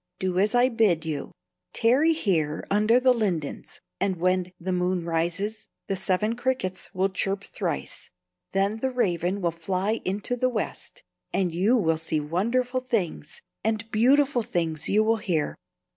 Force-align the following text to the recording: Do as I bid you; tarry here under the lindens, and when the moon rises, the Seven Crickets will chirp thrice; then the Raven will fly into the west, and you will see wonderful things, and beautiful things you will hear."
Do 0.17 0.39
as 0.39 0.55
I 0.55 0.67
bid 0.69 1.05
you; 1.05 1.31
tarry 1.73 2.13
here 2.13 2.65
under 2.71 2.99
the 2.99 3.13
lindens, 3.13 3.79
and 3.99 4.15
when 4.15 4.51
the 4.59 4.73
moon 4.73 5.05
rises, 5.05 5.67
the 5.85 5.95
Seven 5.95 6.35
Crickets 6.35 6.89
will 6.91 7.09
chirp 7.09 7.43
thrice; 7.43 8.09
then 8.51 8.77
the 8.77 8.89
Raven 8.89 9.41
will 9.41 9.51
fly 9.51 10.01
into 10.03 10.35
the 10.35 10.49
west, 10.49 11.03
and 11.31 11.53
you 11.53 11.77
will 11.77 11.97
see 11.97 12.19
wonderful 12.19 12.79
things, 12.79 13.43
and 13.63 13.91
beautiful 13.91 14.41
things 14.41 14.89
you 14.89 15.03
will 15.03 15.17
hear." 15.17 15.55